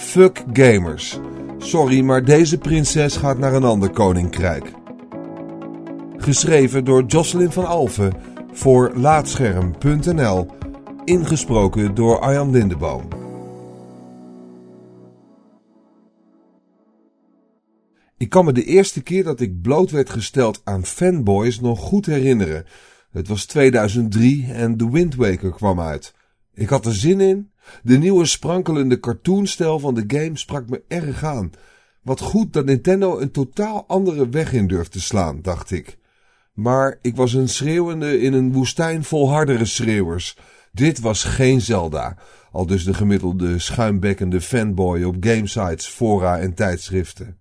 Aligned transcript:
Fuck 0.00 0.44
gamers. 0.52 1.18
Sorry, 1.58 2.00
maar 2.00 2.24
deze 2.24 2.58
prinses 2.58 3.16
gaat 3.16 3.38
naar 3.38 3.54
een 3.54 3.64
ander 3.64 3.90
koninkrijk. 3.90 4.72
Geschreven 6.16 6.84
door 6.84 7.04
Jocelyn 7.04 7.52
van 7.52 7.66
Alphen 7.66 8.12
voor 8.52 8.92
Laatscherm.nl. 8.94 10.46
Ingesproken 11.04 11.94
door 11.94 12.18
Arjan 12.18 12.50
Lindeboom. 12.50 13.08
Ik 18.16 18.28
kan 18.28 18.44
me 18.44 18.52
de 18.52 18.64
eerste 18.64 19.02
keer 19.02 19.24
dat 19.24 19.40
ik 19.40 19.62
bloot 19.62 19.90
werd 19.90 20.10
gesteld 20.10 20.60
aan 20.64 20.84
fanboys 20.84 21.60
nog 21.60 21.80
goed 21.80 22.06
herinneren. 22.06 22.64
Het 23.10 23.28
was 23.28 23.44
2003 23.44 24.52
en 24.52 24.76
The 24.76 24.90
Wind 24.90 25.14
Waker 25.14 25.52
kwam 25.52 25.80
uit. 25.80 26.14
Ik 26.54 26.68
had 26.68 26.86
er 26.86 26.94
zin 26.94 27.20
in. 27.20 27.50
De 27.82 27.98
nieuwe 27.98 28.26
sprankelende 28.26 29.00
cartoonstijl 29.00 29.78
van 29.78 29.94
de 29.94 30.04
game 30.06 30.38
sprak 30.38 30.68
me 30.68 30.82
erg 30.88 31.24
aan. 31.24 31.50
Wat 32.02 32.20
goed 32.20 32.52
dat 32.52 32.64
Nintendo 32.64 33.18
een 33.18 33.30
totaal 33.30 33.84
andere 33.86 34.28
weg 34.28 34.52
in 34.52 34.66
durft 34.66 34.92
te 34.92 35.00
slaan, 35.00 35.42
dacht 35.42 35.70
ik. 35.70 35.98
Maar 36.52 36.98
ik 37.02 37.16
was 37.16 37.32
een 37.32 37.48
schreeuwende 37.48 38.20
in 38.20 38.32
een 38.32 38.52
woestijn 38.52 39.04
vol 39.04 39.30
hardere 39.30 39.64
schreeuwers. 39.64 40.36
Dit 40.72 41.00
was 41.00 41.24
geen 41.24 41.60
Zelda, 41.60 42.16
al 42.52 42.66
dus 42.66 42.84
de 42.84 42.94
gemiddelde 42.94 43.58
schuimbekkende 43.58 44.40
fanboy 44.40 45.02
op 45.02 45.16
gamesites, 45.20 45.86
fora 45.86 46.38
en 46.38 46.54
tijdschriften. 46.54 47.39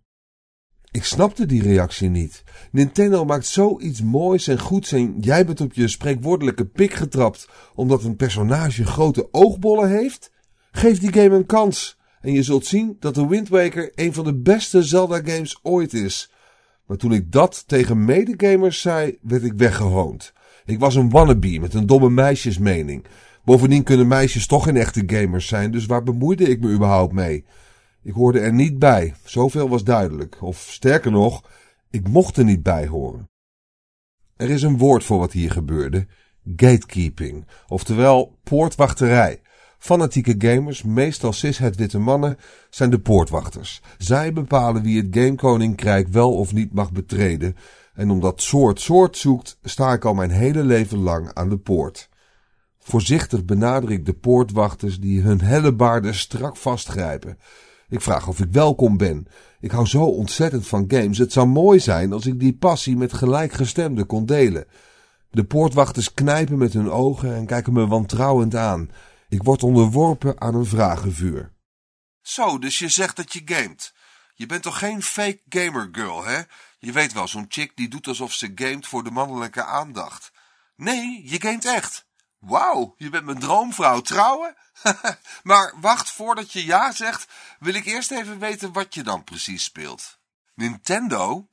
Ik 0.92 1.04
snapte 1.04 1.46
die 1.46 1.62
reactie 1.62 2.10
niet. 2.10 2.44
Nintendo 2.72 3.26
maakt 3.26 3.46
zoiets 3.46 4.02
moois 4.02 4.48
en 4.48 4.60
goeds 4.60 4.92
en 4.92 5.16
jij 5.20 5.46
bent 5.46 5.62
op 5.62 5.74
je 5.74 5.88
spreekwoordelijke 5.88 6.66
pik 6.66 6.94
getrapt 6.94 7.50
omdat 7.76 8.04
een 8.04 8.16
personage 8.16 8.86
grote 8.86 9.28
oogbollen 9.32 9.90
heeft? 9.90 10.32
Geef 10.72 11.00
die 11.00 11.14
game 11.14 11.36
een 11.36 11.46
kans 11.46 11.98
en 12.22 12.34
je 12.34 12.44
zult 12.44 12.66
zien 12.66 12.98
dat 13.00 13.16
de 13.16 13.28
Wind 13.28 13.50
Waker 13.50 13.92
een 13.96 14.14
van 14.14 14.24
de 14.24 14.36
beste 14.36 14.84
Zelda 14.84 15.16
games 15.16 15.60
ooit 15.62 15.94
is. 15.94 16.32
Maar 16.86 16.98
toen 16.98 17.14
ik 17.14 17.32
dat 17.32 17.64
tegen 17.68 18.06
medegamers 18.06 18.82
zei, 18.82 19.18
werd 19.22 19.44
ik 19.44 19.54
weggehoond. 19.56 20.34
Ik 20.66 20.80
was 20.80 20.96
een 20.96 21.10
wannabe 21.10 21.60
met 21.60 21.74
een 21.74 21.86
domme 21.86 22.10
meisjesmening. 22.10 23.06
Bovendien 23.44 23.84
kunnen 23.84 24.08
meisjes 24.08 24.48
toch 24.48 24.64
geen 24.64 24.78
echte 24.78 25.04
gamers 25.06 25.48
zijn, 25.48 25.72
dus 25.72 25.86
waar 25.86 26.04
bemoeide 26.04 26.44
ik 26.44 26.62
me 26.62 26.70
überhaupt 26.70 27.14
mee? 27.14 27.46
Ik 28.02 28.14
hoorde 28.14 28.40
er 28.40 28.54
niet 28.54 28.80
bij, 28.80 29.16
zoveel 29.24 29.70
was 29.70 29.84
duidelijk. 29.84 30.42
Of 30.42 30.58
sterker 30.58 31.12
nog, 31.12 31.44
ik 31.90 32.08
mocht 32.08 32.38
er 32.38 32.44
niet 32.44 32.64
bij 32.64 32.88
horen. 32.88 33.30
Er 34.36 34.50
is 34.50 34.62
een 34.62 34.78
woord 34.78 35.04
voor 35.04 35.20
wat 35.20 35.32
hier 35.32 35.52
gebeurde: 35.52 36.08
gatekeeping, 36.56 37.48
oftewel 37.68 38.38
poortwachterij. 38.44 39.42
Fanatieke 39.78 40.36
gamers, 40.38 40.84
meestal 40.84 41.34
cis 41.34 41.60
witte 41.60 42.00
mannen, 42.00 42.38
zijn 42.70 42.90
de 42.90 43.00
poortwachters. 43.00 43.82
Zij 43.98 44.34
bepalen 44.34 44.84
wie 44.84 45.02
het 45.02 45.08
gamekoninkrijk 45.12 46.08
wel 46.08 46.34
of 46.34 46.54
niet 46.54 46.74
mag 46.74 46.92
betreden. 46.92 47.56
En 47.94 48.10
omdat 48.10 48.42
soort 48.42 48.82
soort 48.82 49.18
zoekt, 49.18 49.58
sta 49.64 49.94
ik 49.94 50.06
al 50.06 50.14
mijn 50.14 50.32
hele 50.32 50.64
leven 50.64 50.98
lang 50.98 51.34
aan 51.34 51.50
de 51.50 51.58
poort. 51.58 52.10
Voorzichtig 52.80 53.46
benader 53.46 53.92
ik 53.92 54.06
de 54.06 54.14
poortwachters 54.14 55.00
die 55.00 55.22
hun 55.22 55.42
hellebaarden 55.42 56.16
strak 56.16 56.58
vastgrijpen. 56.58 57.38
Ik 57.90 58.02
vraag 58.02 58.28
of 58.28 58.40
ik 58.40 58.52
welkom 58.52 58.98
ben. 58.98 59.28
Ik 59.60 59.72
hou 59.72 59.86
zo 59.86 60.04
ontzettend 60.04 60.68
van 60.68 60.86
games. 60.88 61.18
Het 61.18 61.34
zou 61.34 61.48
mooi 61.48 61.80
zijn 61.80 62.14
als 62.14 62.26
ik 62.26 62.40
die 62.40 62.58
passie 62.58 62.98
met 62.98 63.14
gelijkgestemden 63.14 64.06
kon 64.06 64.26
delen. 64.26 64.68
De 65.32 65.44
poortwachters 65.44 66.14
knijpen 66.14 66.58
met 66.58 66.74
hun 66.74 66.90
ogen 66.92 67.36
en 67.36 67.46
kijken 67.46 67.74
me 67.74 67.88
wantrouwend 67.88 68.56
aan. 68.56 68.90
Ik 69.30 69.44
word 69.44 69.64
onderworpen 69.64 70.42
aan 70.42 70.56
een 70.56 70.66
vragenvuur. 70.66 71.54
Zo, 72.22 72.60
dus 72.60 72.80
je 72.80 72.90
zegt 72.90 73.16
dat 73.16 73.34
je 73.34 73.42
gamet. 73.46 73.94
Je 74.34 74.46
bent 74.46 74.64
toch 74.64 74.78
geen 74.78 75.04
fake 75.04 75.42
gamer 75.50 75.90
girl, 75.92 76.26
hè? 76.26 76.42
Je 76.80 76.92
weet 76.92 77.14
wel, 77.14 77.28
zo'n 77.28 77.46
chick 77.48 77.72
die 77.76 77.88
doet 77.88 78.08
alsof 78.08 78.34
ze 78.34 78.52
gamet 78.56 78.88
voor 78.88 79.04
de 79.04 79.12
mannelijke 79.12 79.64
aandacht. 79.64 80.32
Nee, 80.76 81.30
je 81.30 81.42
gamet 81.42 81.66
echt. 81.66 82.08
Wauw, 82.40 82.94
je 82.98 83.10
bent 83.10 83.26
mijn 83.26 83.40
droomvrouw. 83.40 84.02
Trouwen? 84.02 84.56
maar 85.44 85.74
wacht, 85.80 86.12
voordat 86.12 86.52
je 86.52 86.66
ja 86.66 86.92
zegt, 86.92 87.28
wil 87.60 87.74
ik 87.74 87.86
eerst 87.86 88.12
even 88.12 88.40
weten 88.40 88.74
wat 88.74 88.94
je 88.94 89.04
dan 89.04 89.24
precies 89.24 89.64
speelt. 89.64 90.20
Nintendo? 90.54 91.48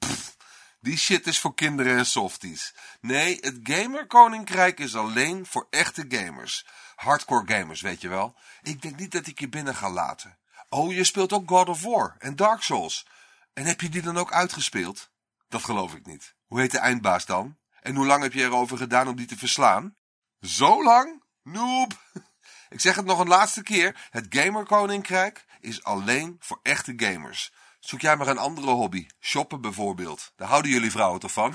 Die 0.80 0.98
shit 0.98 1.26
is 1.26 1.40
voor 1.40 1.54
kinderen 1.54 1.96
en 1.96 2.06
softies. 2.06 2.74
Nee, 3.00 3.38
het 3.40 3.58
gamerkoninkrijk 3.62 4.80
is 4.80 4.96
alleen 4.96 5.46
voor 5.46 5.66
echte 5.70 6.04
gamers. 6.08 6.66
Hardcore 6.94 7.54
gamers, 7.54 7.80
weet 7.80 8.00
je 8.00 8.08
wel. 8.08 8.36
Ik 8.62 8.82
denk 8.82 8.96
niet 8.96 9.12
dat 9.12 9.26
ik 9.26 9.40
je 9.40 9.48
binnen 9.48 9.74
ga 9.74 9.90
laten. 9.90 10.38
Oh, 10.68 10.92
je 10.92 11.04
speelt 11.04 11.32
ook 11.32 11.48
God 11.48 11.68
of 11.68 11.82
War 11.82 12.16
en 12.18 12.36
Dark 12.36 12.62
Souls. 12.62 13.06
En 13.52 13.64
heb 13.64 13.80
je 13.80 13.88
die 13.88 14.02
dan 14.02 14.16
ook 14.16 14.32
uitgespeeld? 14.32 15.10
Dat 15.48 15.64
geloof 15.64 15.94
ik 15.94 16.06
niet. 16.06 16.34
Hoe 16.46 16.60
heet 16.60 16.70
de 16.70 16.78
eindbaas 16.78 17.26
dan? 17.26 17.56
En 17.80 17.94
hoe 17.94 18.06
lang 18.06 18.22
heb 18.22 18.32
je 18.32 18.42
erover 18.42 18.76
gedaan 18.76 19.08
om 19.08 19.16
die 19.16 19.26
te 19.26 19.36
verslaan? 19.36 19.96
Zo 20.40 20.84
lang? 20.84 21.22
Noob! 21.42 21.92
Ik 22.68 22.80
zeg 22.80 22.96
het 22.96 23.04
nog 23.04 23.18
een 23.18 23.28
laatste 23.28 23.62
keer. 23.62 24.08
Het 24.10 24.26
gamerkoninkrijk 24.28 25.44
is 25.60 25.84
alleen 25.84 26.36
voor 26.38 26.60
echte 26.62 26.92
gamers. 26.96 27.52
Zoek 27.80 28.00
jij 28.00 28.16
maar 28.16 28.28
een 28.28 28.38
andere 28.38 28.70
hobby. 28.70 29.06
Shoppen 29.20 29.60
bijvoorbeeld. 29.60 30.32
Daar 30.36 30.48
houden 30.48 30.70
jullie 30.70 30.90
vrouwen 30.90 31.20
toch 31.20 31.32
van? 31.32 31.54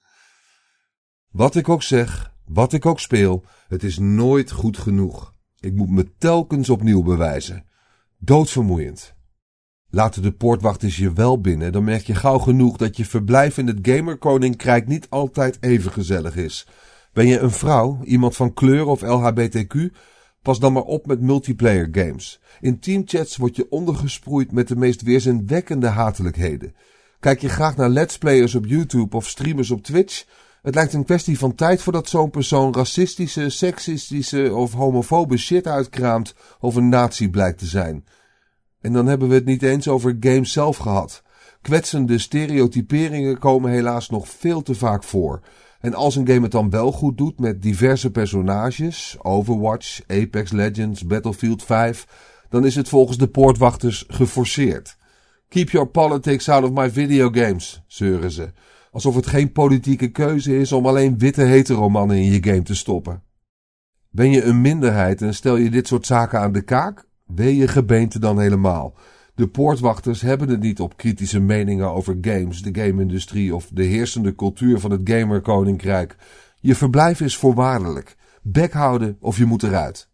wat 1.42 1.54
ik 1.54 1.68
ook 1.68 1.82
zeg, 1.82 2.32
wat 2.44 2.72
ik 2.72 2.86
ook 2.86 3.00
speel, 3.00 3.44
het 3.68 3.82
is 3.82 3.98
nooit 3.98 4.50
goed 4.50 4.78
genoeg. 4.78 5.34
Ik 5.60 5.74
moet 5.74 5.90
me 5.90 6.16
telkens 6.16 6.70
opnieuw 6.70 7.02
bewijzen. 7.02 7.68
Doodvermoeiend. 8.18 9.16
Laten 9.90 10.22
de 10.22 10.32
poortwachters 10.32 10.96
je 10.96 11.12
wel 11.12 11.40
binnen, 11.40 11.72
dan 11.72 11.84
merk 11.84 12.06
je 12.06 12.14
gauw 12.14 12.38
genoeg 12.38 12.76
dat 12.76 12.96
je 12.96 13.04
verblijf 13.04 13.58
in 13.58 13.66
het 13.66 13.78
gamerkoninkrijk 13.82 14.86
niet 14.86 15.10
altijd 15.10 15.56
even 15.60 15.92
gezellig 15.92 16.36
is. 16.36 16.66
Ben 17.12 17.26
je 17.26 17.38
een 17.38 17.50
vrouw, 17.50 17.98
iemand 18.04 18.36
van 18.36 18.54
kleur 18.54 18.86
of 18.86 19.02
LHBTQ? 19.02 19.96
Pas 20.42 20.58
dan 20.58 20.72
maar 20.72 20.82
op 20.82 21.06
met 21.06 21.20
multiplayer 21.20 21.88
games. 21.92 22.40
In 22.60 22.78
teamchats 22.78 23.36
word 23.36 23.56
je 23.56 23.70
ondergesproeid 23.70 24.52
met 24.52 24.68
de 24.68 24.76
meest 24.76 25.02
weerzinwekkende 25.02 25.86
hatelijkheden. 25.86 26.74
Kijk 27.20 27.40
je 27.40 27.48
graag 27.48 27.76
naar 27.76 27.88
let's 27.88 28.18
players 28.18 28.54
op 28.54 28.66
YouTube 28.66 29.16
of 29.16 29.28
streamers 29.28 29.70
op 29.70 29.82
Twitch? 29.82 30.24
Het 30.62 30.74
lijkt 30.74 30.92
een 30.92 31.04
kwestie 31.04 31.38
van 31.38 31.54
tijd 31.54 31.82
voordat 31.82 32.08
zo'n 32.08 32.30
persoon 32.30 32.74
racistische, 32.74 33.50
seksistische 33.50 34.54
of 34.54 34.72
homofobe 34.72 35.36
shit 35.36 35.66
uitkraamt 35.66 36.34
of 36.60 36.74
een 36.74 36.88
nazi 36.88 37.30
blijkt 37.30 37.58
te 37.58 37.66
zijn. 37.66 38.04
En 38.80 38.92
dan 38.92 39.06
hebben 39.06 39.28
we 39.28 39.34
het 39.34 39.44
niet 39.44 39.62
eens 39.62 39.88
over 39.88 40.16
games 40.20 40.52
zelf 40.52 40.76
gehad. 40.76 41.22
Kwetsende 41.62 42.18
stereotyperingen 42.18 43.38
komen 43.38 43.70
helaas 43.70 44.08
nog 44.08 44.28
veel 44.28 44.62
te 44.62 44.74
vaak 44.74 45.04
voor. 45.04 45.40
En 45.80 45.94
als 45.94 46.16
een 46.16 46.26
game 46.26 46.42
het 46.42 46.50
dan 46.50 46.70
wel 46.70 46.92
goed 46.92 47.18
doet 47.18 47.40
met 47.40 47.62
diverse 47.62 48.10
personages, 48.10 49.16
Overwatch, 49.18 50.00
Apex 50.06 50.50
Legends, 50.50 51.06
Battlefield 51.06 51.62
5, 51.62 52.06
dan 52.48 52.66
is 52.66 52.74
het 52.74 52.88
volgens 52.88 53.18
de 53.18 53.28
poortwachters 53.28 54.04
geforceerd. 54.08 54.96
Keep 55.48 55.70
your 55.70 55.88
politics 55.88 56.48
out 56.48 56.64
of 56.64 56.72
my 56.72 56.90
video 56.90 57.30
games, 57.30 57.82
zeuren 57.86 58.30
ze. 58.30 58.52
Alsof 58.90 59.14
het 59.14 59.26
geen 59.26 59.52
politieke 59.52 60.08
keuze 60.08 60.58
is 60.58 60.72
om 60.72 60.86
alleen 60.86 61.18
witte 61.18 61.42
heteromannen 61.42 62.16
in 62.16 62.32
je 62.32 62.42
game 62.42 62.62
te 62.62 62.74
stoppen. 62.74 63.22
Ben 64.10 64.30
je 64.30 64.42
een 64.42 64.60
minderheid 64.60 65.22
en 65.22 65.34
stel 65.34 65.56
je 65.56 65.70
dit 65.70 65.86
soort 65.86 66.06
zaken 66.06 66.40
aan 66.40 66.52
de 66.52 66.62
kaak? 66.62 67.06
Wee 67.26 67.56
je 67.56 67.68
gebeente 67.68 68.18
dan 68.18 68.40
helemaal. 68.40 68.94
De 69.38 69.48
poortwachters 69.48 70.20
hebben 70.20 70.48
het 70.48 70.60
niet 70.60 70.80
op 70.80 70.96
kritische 70.96 71.40
meningen 71.40 71.90
over 71.90 72.18
games, 72.20 72.62
de 72.62 72.80
game-industrie 72.80 73.54
of 73.54 73.68
de 73.72 73.82
heersende 73.82 74.34
cultuur 74.34 74.78
van 74.78 74.90
het 74.90 75.00
gamerkoninkrijk. 75.04 76.16
Je 76.60 76.74
verblijf 76.74 77.20
is 77.20 77.36
voorwaardelijk. 77.36 78.16
Bek 78.42 78.72
houden 78.72 79.16
of 79.20 79.38
je 79.38 79.44
moet 79.44 79.62
eruit. 79.62 80.08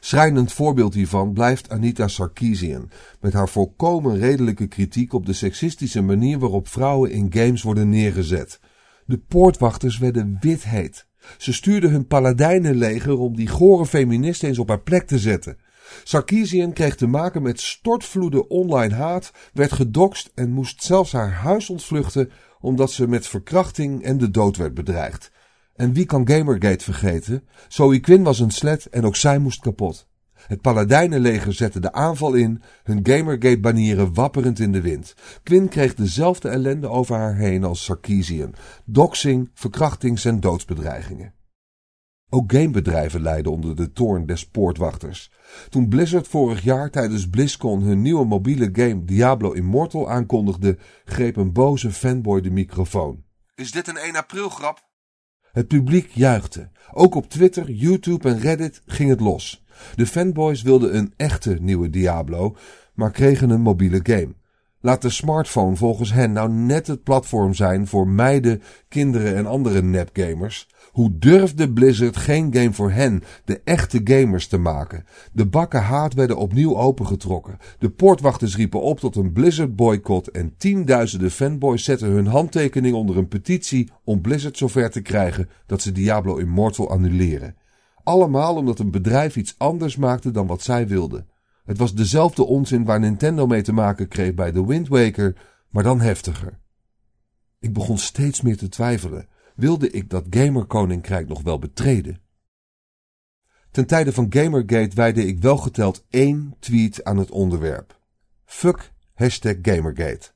Schrijnend 0.00 0.52
voorbeeld 0.52 0.94
hiervan 0.94 1.32
blijft 1.32 1.70
Anita 1.70 2.08
Sarkeesian, 2.08 2.90
met 3.20 3.32
haar 3.32 3.48
volkomen 3.48 4.18
redelijke 4.18 4.66
kritiek 4.66 5.12
op 5.12 5.26
de 5.26 5.32
seksistische 5.32 6.02
manier 6.02 6.38
waarop 6.38 6.68
vrouwen 6.68 7.10
in 7.10 7.32
games 7.32 7.62
worden 7.62 7.88
neergezet. 7.88 8.60
De 9.06 9.18
poortwachters 9.18 9.98
werden 9.98 10.36
wit 10.40 10.64
Ze 11.38 11.52
stuurden 11.52 11.90
hun 11.90 12.06
paladijnenleger 12.06 13.18
om 13.18 13.36
die 13.36 13.48
gore 13.48 13.86
feminist 13.86 14.42
eens 14.42 14.58
op 14.58 14.68
haar 14.68 14.82
plek 14.82 15.06
te 15.06 15.18
zetten. 15.18 15.56
Sarkeesian 16.04 16.72
kreeg 16.72 16.96
te 16.96 17.06
maken 17.06 17.42
met 17.42 17.60
stortvloeden 17.60 18.50
online 18.50 18.94
haat, 18.94 19.30
werd 19.52 19.72
gedokst 19.72 20.30
en 20.34 20.50
moest 20.50 20.82
zelfs 20.82 21.12
haar 21.12 21.32
huis 21.32 21.70
ontvluchten 21.70 22.30
omdat 22.60 22.90
ze 22.90 23.08
met 23.08 23.26
verkrachting 23.26 24.02
en 24.02 24.18
de 24.18 24.30
dood 24.30 24.56
werd 24.56 24.74
bedreigd. 24.74 25.30
En 25.74 25.92
wie 25.92 26.06
kan 26.06 26.28
Gamergate 26.28 26.84
vergeten? 26.84 27.42
Zoe 27.68 28.00
Quinn 28.00 28.22
was 28.22 28.40
een 28.40 28.50
slet 28.50 28.86
en 28.86 29.04
ook 29.04 29.16
zij 29.16 29.38
moest 29.38 29.60
kapot. 29.60 30.08
Het 30.46 30.60
Paladijnenleger 30.60 31.52
zette 31.52 31.80
de 31.80 31.92
aanval 31.92 32.34
in, 32.34 32.62
hun 32.82 33.00
Gamergate-banieren 33.02 34.14
wapperend 34.14 34.58
in 34.58 34.72
de 34.72 34.80
wind. 34.80 35.14
Quinn 35.42 35.68
kreeg 35.68 35.94
dezelfde 35.94 36.48
ellende 36.48 36.88
over 36.88 37.16
haar 37.16 37.36
heen 37.36 37.64
als 37.64 37.84
Sarkeesian. 37.84 38.54
Doxing, 38.84 39.50
verkrachtings- 39.54 40.24
en 40.24 40.40
doodsbedreigingen. 40.40 41.34
Ook 42.34 42.52
gamebedrijven 42.52 43.20
lijden 43.20 43.52
onder 43.52 43.76
de 43.76 43.92
toorn 43.92 44.26
des 44.26 44.46
poortwachters. 44.46 45.30
Toen 45.68 45.88
Blizzard 45.88 46.28
vorig 46.28 46.62
jaar 46.62 46.90
tijdens 46.90 47.28
BlizzCon 47.28 47.82
hun 47.82 48.02
nieuwe 48.02 48.24
mobiele 48.24 48.68
game 48.72 49.04
Diablo 49.04 49.52
Immortal 49.52 50.10
aankondigde, 50.10 50.78
greep 51.04 51.36
een 51.36 51.52
boze 51.52 51.90
fanboy 51.90 52.40
de 52.40 52.50
microfoon. 52.50 53.24
Is 53.54 53.70
dit 53.70 53.88
een 53.88 53.96
1 53.96 54.16
april 54.16 54.48
grap? 54.48 54.88
Het 55.52 55.68
publiek 55.68 56.10
juichte. 56.10 56.70
Ook 56.92 57.14
op 57.14 57.28
Twitter, 57.28 57.70
YouTube 57.70 58.28
en 58.28 58.38
Reddit 58.38 58.82
ging 58.86 59.10
het 59.10 59.20
los. 59.20 59.64
De 59.94 60.06
fanboys 60.06 60.62
wilden 60.62 60.96
een 60.96 61.12
echte 61.16 61.56
nieuwe 61.60 61.90
Diablo, 61.90 62.56
maar 62.94 63.10
kregen 63.10 63.50
een 63.50 63.60
mobiele 63.60 64.00
game. 64.02 64.34
Laat 64.84 65.02
de 65.02 65.10
smartphone 65.10 65.76
volgens 65.76 66.12
hen 66.12 66.32
nou 66.32 66.50
net 66.50 66.86
het 66.86 67.02
platform 67.02 67.54
zijn 67.54 67.86
voor 67.86 68.08
meiden, 68.08 68.62
kinderen 68.88 69.36
en 69.36 69.46
andere 69.46 69.82
nepgamers. 69.82 70.68
Hoe 70.90 71.18
durfde 71.18 71.72
Blizzard 71.72 72.16
geen 72.16 72.54
game 72.54 72.72
voor 72.72 72.90
hen, 72.90 73.22
de 73.44 73.60
echte 73.64 74.00
gamers, 74.04 74.46
te 74.46 74.58
maken? 74.58 75.04
De 75.32 75.46
bakken 75.46 75.82
haat 75.82 76.14
werden 76.14 76.36
opnieuw 76.36 76.76
opengetrokken. 76.76 77.58
De 77.78 77.90
poortwachters 77.90 78.56
riepen 78.56 78.82
op 78.82 79.00
tot 79.00 79.16
een 79.16 79.32
Blizzard 79.32 79.76
boycott 79.76 80.30
en 80.30 80.54
tienduizenden 80.56 81.30
fanboys 81.30 81.84
zetten 81.84 82.08
hun 82.08 82.26
handtekening 82.26 82.94
onder 82.94 83.16
een 83.16 83.28
petitie 83.28 83.90
om 84.04 84.20
Blizzard 84.20 84.56
zover 84.56 84.90
te 84.90 85.02
krijgen 85.02 85.48
dat 85.66 85.82
ze 85.82 85.92
Diablo 85.92 86.36
Immortal 86.36 86.90
annuleren. 86.90 87.56
Allemaal 88.02 88.56
omdat 88.56 88.78
een 88.78 88.90
bedrijf 88.90 89.36
iets 89.36 89.54
anders 89.58 89.96
maakte 89.96 90.30
dan 90.30 90.46
wat 90.46 90.62
zij 90.62 90.88
wilden. 90.88 91.26
Het 91.64 91.78
was 91.78 91.94
dezelfde 91.94 92.44
onzin 92.44 92.84
waar 92.84 93.00
Nintendo 93.00 93.46
mee 93.46 93.62
te 93.62 93.72
maken 93.72 94.08
kreeg 94.08 94.34
bij 94.34 94.52
The 94.52 94.66
Wind 94.66 94.88
Waker, 94.88 95.36
maar 95.68 95.82
dan 95.82 96.00
heftiger. 96.00 96.60
Ik 97.58 97.72
begon 97.72 97.98
steeds 97.98 98.40
meer 98.40 98.56
te 98.56 98.68
twijfelen. 98.68 99.28
Wilde 99.54 99.90
ik 99.90 100.10
dat 100.10 100.26
Gamerkoninkrijk 100.30 101.28
nog 101.28 101.42
wel 101.42 101.58
betreden? 101.58 102.20
Ten 103.70 103.86
tijde 103.86 104.12
van 104.12 104.26
Gamergate 104.28 104.94
wijde 104.94 105.26
ik 105.26 105.38
wel 105.38 105.56
geteld 105.56 106.04
één 106.10 106.56
tweet 106.58 107.04
aan 107.04 107.16
het 107.16 107.30
onderwerp. 107.30 108.00
Fuck 108.44 108.92
hashtag 109.14 109.54
Gamergate. 109.62 110.32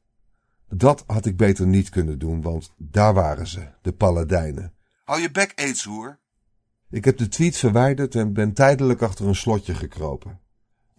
Dat 0.68 1.04
had 1.06 1.26
ik 1.26 1.36
beter 1.36 1.66
niet 1.66 1.88
kunnen 1.88 2.18
doen, 2.18 2.42
want 2.42 2.74
daar 2.76 3.14
waren 3.14 3.46
ze, 3.46 3.68
de 3.82 3.92
paladijnen. 3.92 4.74
Hou 5.04 5.20
je 5.20 5.30
bek, 5.30 5.52
aidshoer. 5.54 6.18
Ik 6.90 7.04
heb 7.04 7.16
de 7.16 7.28
tweet 7.28 7.56
verwijderd 7.56 8.14
en 8.14 8.32
ben 8.32 8.52
tijdelijk 8.52 9.02
achter 9.02 9.26
een 9.26 9.34
slotje 9.34 9.74
gekropen. 9.74 10.40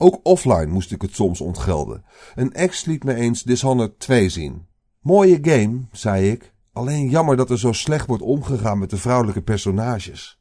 Ook 0.01 0.19
offline 0.23 0.65
moest 0.65 0.91
ik 0.91 1.01
het 1.01 1.15
soms 1.15 1.41
ontgelden. 1.41 2.03
Een 2.35 2.53
ex 2.53 2.85
liet 2.85 3.03
me 3.03 3.13
eens 3.13 3.43
Dishonored 3.43 3.99
2 3.99 4.29
zien. 4.29 4.67
Mooie 4.99 5.39
game, 5.41 5.81
zei 5.91 6.31
ik. 6.31 6.53
Alleen 6.73 7.09
jammer 7.09 7.37
dat 7.37 7.49
er 7.49 7.59
zo 7.59 7.71
slecht 7.71 8.07
wordt 8.07 8.23
omgegaan 8.23 8.79
met 8.79 8.89
de 8.89 8.97
vrouwelijke 8.97 9.41
personages. 9.41 10.39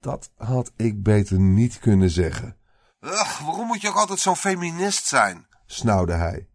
Dat 0.00 0.30
had 0.36 0.72
ik 0.76 1.02
beter 1.02 1.40
niet 1.40 1.78
kunnen 1.78 2.10
zeggen. 2.10 2.56
Ugh, 3.00 3.46
waarom 3.46 3.66
moet 3.66 3.80
je 3.80 3.88
ook 3.88 3.96
altijd 3.96 4.18
zo'n 4.18 4.36
feminist 4.36 5.06
zijn? 5.06 5.46
snauwde 5.66 6.12
hij. 6.12 6.48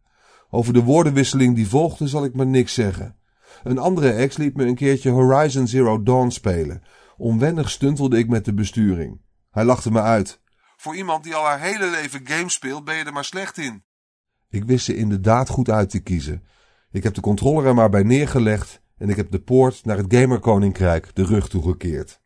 Over 0.49 0.73
de 0.73 0.83
woordenwisseling 0.83 1.55
die 1.55 1.67
volgde 1.67 2.07
zal 2.07 2.23
ik 2.23 2.33
maar 2.33 2.47
niks 2.47 2.73
zeggen. 2.73 3.15
Een 3.63 3.77
andere 3.77 4.11
ex 4.11 4.37
liet 4.37 4.55
me 4.55 4.65
een 4.65 4.75
keertje 4.75 5.09
Horizon 5.09 5.67
Zero 5.67 6.03
Dawn 6.03 6.29
spelen. 6.29 6.83
Onwennig 7.17 7.69
stuntelde 7.69 8.17
ik 8.17 8.29
met 8.29 8.45
de 8.45 8.53
besturing. 8.53 9.21
Hij 9.51 9.65
lachte 9.65 9.91
me 9.91 10.01
uit. 10.01 10.41
Voor 10.87 10.95
iemand 10.95 11.23
die 11.23 11.35
al 11.35 11.45
haar 11.45 11.61
hele 11.61 11.89
leven 11.89 12.21
games 12.23 12.53
speelt, 12.53 12.83
ben 12.83 12.95
je 12.95 13.03
er 13.03 13.13
maar 13.13 13.25
slecht 13.25 13.57
in. 13.57 13.83
Ik 14.49 14.63
wist 14.63 14.85
ze 14.85 14.95
inderdaad 14.95 15.49
goed 15.49 15.69
uit 15.69 15.89
te 15.89 15.99
kiezen. 15.99 16.43
Ik 16.91 17.03
heb 17.03 17.13
de 17.13 17.21
controller 17.21 17.65
er 17.65 17.73
maar 17.73 17.89
bij 17.89 18.03
neergelegd 18.03 18.81
en 18.97 19.09
ik 19.09 19.15
heb 19.15 19.31
de 19.31 19.39
poort 19.39 19.85
naar 19.85 19.97
het 19.97 20.13
gamerkoninkrijk 20.13 21.15
de 21.15 21.25
rug 21.25 21.49
toegekeerd. 21.49 22.21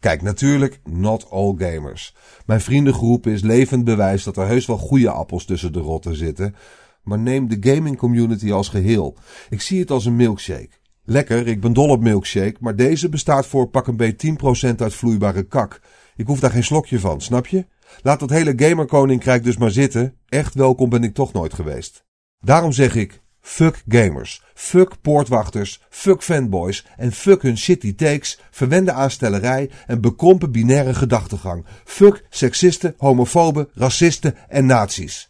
Kijk, 0.00 0.22
natuurlijk, 0.22 0.80
not 0.84 1.30
all 1.30 1.54
gamers. 1.58 2.14
Mijn 2.46 2.60
vriendengroep 2.60 3.26
is 3.26 3.42
levend 3.42 3.84
bewijs 3.84 4.24
dat 4.24 4.36
er 4.36 4.46
heus 4.46 4.66
wel 4.66 4.78
goede 4.78 5.10
appels 5.10 5.44
tussen 5.44 5.72
de 5.72 5.80
rotten 5.80 6.16
zitten. 6.16 6.54
Maar 7.02 7.18
neem 7.18 7.48
de 7.48 7.72
gaming 7.72 7.96
community 7.96 8.52
als 8.52 8.68
geheel. 8.68 9.16
Ik 9.48 9.60
zie 9.60 9.80
het 9.80 9.90
als 9.90 10.04
een 10.04 10.16
milkshake. 10.16 10.80
Lekker, 11.04 11.46
ik 11.46 11.60
ben 11.60 11.72
dol 11.72 11.88
op 11.88 12.02
milkshake, 12.02 12.56
maar 12.60 12.76
deze 12.76 13.08
bestaat 13.08 13.46
voor 13.46 13.68
pak 13.68 13.86
een 13.86 13.96
beetje 13.96 14.36
10% 14.72 14.74
uit 14.76 14.94
vloeibare 14.94 15.42
kak. 15.42 15.80
Ik 16.20 16.26
hoef 16.26 16.40
daar 16.40 16.50
geen 16.50 16.64
slokje 16.64 17.00
van, 17.00 17.20
snap 17.20 17.46
je? 17.46 17.66
Laat 18.02 18.20
dat 18.20 18.30
hele 18.30 18.52
gamerkoninkrijk 18.56 19.44
dus 19.44 19.56
maar 19.56 19.70
zitten. 19.70 20.16
Echt 20.28 20.54
welkom 20.54 20.88
ben 20.88 21.04
ik 21.04 21.14
toch 21.14 21.32
nooit 21.32 21.54
geweest. 21.54 22.04
Daarom 22.40 22.72
zeg 22.72 22.94
ik, 22.94 23.20
fuck 23.40 23.82
gamers, 23.88 24.42
fuck 24.54 25.00
poortwachters, 25.00 25.80
fuck 25.88 26.22
fanboys 26.22 26.86
en 26.96 27.12
fuck 27.12 27.42
hun 27.42 27.58
shitty 27.58 27.94
takes, 27.94 28.40
verwende 28.50 28.92
aanstellerij 28.92 29.70
en 29.86 30.00
bekrompen 30.00 30.52
binaire 30.52 30.94
gedachtegang. 30.94 31.64
Fuck 31.84 32.26
seksisten, 32.30 32.94
homofoben, 32.96 33.68
racisten 33.74 34.34
en 34.48 34.66
nazi's. 34.66 35.28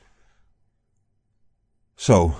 Zo, 1.94 2.34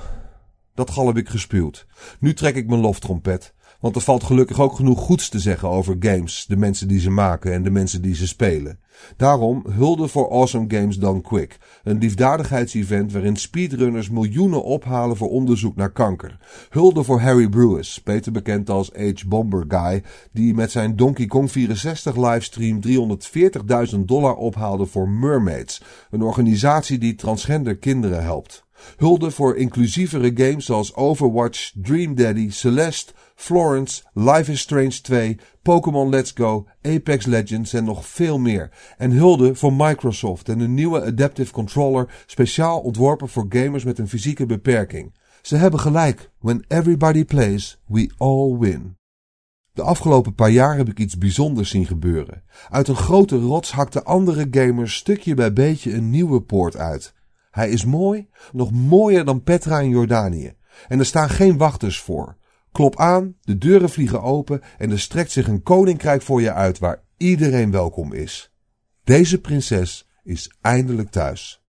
dat 0.74 0.90
gal 0.90 1.06
heb 1.06 1.16
ik 1.16 1.28
gespuwd. 1.28 1.86
Nu 2.20 2.34
trek 2.34 2.54
ik 2.54 2.66
mijn 2.66 2.80
loftrompet. 2.80 3.54
Want 3.80 3.96
er 3.96 4.00
valt 4.00 4.24
gelukkig 4.24 4.60
ook 4.60 4.74
genoeg 4.74 5.00
goeds 5.00 5.28
te 5.28 5.38
zeggen 5.38 5.68
over 5.68 5.96
games, 5.98 6.44
de 6.48 6.56
mensen 6.56 6.88
die 6.88 7.00
ze 7.00 7.10
maken 7.10 7.52
en 7.52 7.62
de 7.62 7.70
mensen 7.70 8.02
die 8.02 8.14
ze 8.14 8.26
spelen. 8.26 8.78
Daarom 9.16 9.64
hulde 9.70 10.08
voor 10.08 10.30
Awesome 10.30 10.64
Games 10.68 10.98
Done 10.98 11.20
Quick, 11.20 11.58
een 11.82 11.98
liefdadigheidsevent 11.98 13.12
waarin 13.12 13.36
speedrunners 13.36 14.10
miljoenen 14.10 14.62
ophalen 14.62 15.16
voor 15.16 15.30
onderzoek 15.30 15.76
naar 15.76 15.92
kanker. 15.92 16.38
Hulde 16.70 17.02
voor 17.02 17.20
Harry 17.20 17.48
Brewis, 17.48 18.02
beter 18.02 18.32
bekend 18.32 18.70
als 18.70 18.90
H 18.96 19.28
Bomber 19.28 19.64
Guy, 19.68 20.02
die 20.32 20.54
met 20.54 20.70
zijn 20.70 20.96
Donkey 20.96 21.26
Kong 21.26 21.50
64 21.50 22.16
livestream 22.16 22.80
340.000 23.94 23.98
dollar 23.98 24.34
ophaalde 24.34 24.86
voor 24.86 25.08
Mermaids, 25.08 25.82
een 26.10 26.22
organisatie 26.22 26.98
die 26.98 27.14
transgender 27.14 27.76
kinderen 27.76 28.22
helpt. 28.22 28.68
Hulde 28.96 29.30
voor 29.30 29.56
inclusievere 29.56 30.30
games 30.34 30.64
zoals 30.64 30.94
Overwatch, 30.94 31.72
Dream 31.74 32.14
Daddy, 32.14 32.50
Celeste, 32.50 33.12
Florence, 33.34 34.02
Life 34.12 34.52
is 34.52 34.60
Strange 34.60 35.00
2, 35.00 35.38
Pokémon 35.62 36.08
Let's 36.08 36.32
Go, 36.34 36.66
Apex 36.82 37.26
Legends 37.26 37.72
en 37.72 37.84
nog 37.84 38.06
veel 38.06 38.38
meer. 38.38 38.70
En 38.96 39.10
hulde 39.10 39.54
voor 39.54 39.72
Microsoft 39.72 40.48
en 40.48 40.60
een 40.60 40.74
nieuwe 40.74 41.04
Adaptive 41.04 41.52
Controller 41.52 42.22
speciaal 42.26 42.80
ontworpen 42.80 43.28
voor 43.28 43.46
gamers 43.48 43.84
met 43.84 43.98
een 43.98 44.08
fysieke 44.08 44.46
beperking. 44.46 45.18
Ze 45.42 45.56
hebben 45.56 45.80
gelijk. 45.80 46.30
When 46.38 46.64
everybody 46.68 47.24
plays, 47.24 47.80
we 47.86 48.10
all 48.16 48.58
win. 48.58 48.98
De 49.72 49.82
afgelopen 49.82 50.34
paar 50.34 50.50
jaar 50.50 50.76
heb 50.76 50.88
ik 50.88 50.98
iets 50.98 51.18
bijzonders 51.18 51.70
zien 51.70 51.86
gebeuren. 51.86 52.42
Uit 52.68 52.88
een 52.88 52.96
grote 52.96 53.38
rots 53.38 53.72
hakten 53.72 54.04
andere 54.04 54.46
gamers 54.50 54.94
stukje 54.94 55.34
bij 55.34 55.52
beetje 55.52 55.94
een 55.94 56.10
nieuwe 56.10 56.40
poort 56.40 56.76
uit. 56.76 57.14
Hij 57.50 57.70
is 57.70 57.84
mooi, 57.84 58.28
nog 58.52 58.72
mooier 58.72 59.24
dan 59.24 59.42
Petra 59.42 59.80
in 59.80 59.88
Jordanië. 59.88 60.54
En 60.88 60.98
er 60.98 61.06
staan 61.06 61.28
geen 61.28 61.56
wachters 61.56 61.98
voor. 62.00 62.36
Klop 62.72 62.96
aan, 62.96 63.36
de 63.40 63.58
deuren 63.58 63.90
vliegen 63.90 64.22
open 64.22 64.60
en 64.78 64.90
er 64.90 65.00
strekt 65.00 65.30
zich 65.30 65.48
een 65.48 65.62
koninkrijk 65.62 66.22
voor 66.22 66.40
je 66.40 66.52
uit 66.52 66.78
waar 66.78 67.02
iedereen 67.16 67.70
welkom 67.70 68.12
is. 68.12 68.52
Deze 69.04 69.40
prinses 69.40 70.08
is 70.22 70.52
eindelijk 70.60 71.10
thuis. 71.10 71.62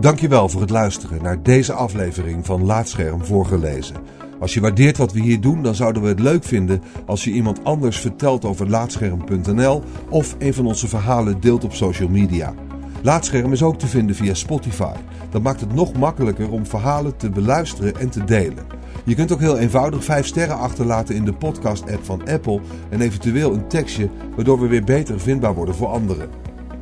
Dankjewel 0.00 0.48
voor 0.48 0.60
het 0.60 0.70
luisteren 0.70 1.22
naar 1.22 1.42
deze 1.42 1.72
aflevering 1.72 2.46
van 2.46 2.64
Laatscherm 2.64 3.24
voorgelezen. 3.24 3.96
Als 4.40 4.54
je 4.54 4.60
waardeert 4.60 4.96
wat 4.96 5.12
we 5.12 5.20
hier 5.20 5.40
doen, 5.40 5.62
dan 5.62 5.74
zouden 5.74 6.02
we 6.02 6.08
het 6.08 6.20
leuk 6.20 6.44
vinden 6.44 6.82
als 7.06 7.24
je 7.24 7.30
iemand 7.30 7.64
anders 7.64 7.98
vertelt 7.98 8.44
over 8.44 8.68
Laatscherm.nl 8.68 9.82
of 10.08 10.36
een 10.38 10.54
van 10.54 10.66
onze 10.66 10.88
verhalen 10.88 11.40
deelt 11.40 11.64
op 11.64 11.74
social 11.74 12.08
media. 12.08 12.54
Laatscherm 13.02 13.52
is 13.52 13.62
ook 13.62 13.78
te 13.78 13.86
vinden 13.86 14.16
via 14.16 14.34
Spotify. 14.34 14.94
Dat 15.30 15.42
maakt 15.42 15.60
het 15.60 15.74
nog 15.74 15.92
makkelijker 15.92 16.50
om 16.50 16.66
verhalen 16.66 17.16
te 17.16 17.30
beluisteren 17.30 17.96
en 17.96 18.10
te 18.10 18.24
delen. 18.24 18.66
Je 19.04 19.14
kunt 19.14 19.32
ook 19.32 19.40
heel 19.40 19.58
eenvoudig 19.58 20.04
5 20.04 20.26
sterren 20.26 20.58
achterlaten 20.58 21.14
in 21.14 21.24
de 21.24 21.32
podcast-app 21.32 22.04
van 22.04 22.28
Apple 22.28 22.60
en 22.90 23.00
eventueel 23.00 23.52
een 23.52 23.68
tekstje, 23.68 24.08
waardoor 24.34 24.60
we 24.60 24.66
weer 24.66 24.84
beter 24.84 25.20
vindbaar 25.20 25.54
worden 25.54 25.74
voor 25.74 25.88
anderen. 25.88 26.28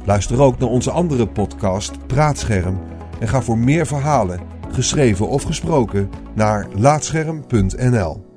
Luister 0.04 0.40
ook 0.40 0.58
naar 0.58 0.68
onze 0.68 0.90
andere 0.90 1.26
podcast 1.26 2.06
Praatscherm 2.06 2.78
en 3.18 3.28
ga 3.28 3.42
voor 3.42 3.58
meer 3.58 3.86
verhalen 3.86 4.40
geschreven 4.76 5.28
of 5.28 5.42
gesproken, 5.42 6.10
naar 6.34 6.66
laatscherm.nl. 6.74 8.35